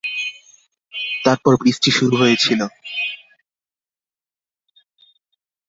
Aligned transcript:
তারপর 1.25 1.53
বৃষ্টি 1.63 1.89
শুরু 1.91 2.15
হয়েছিল। 2.17 2.61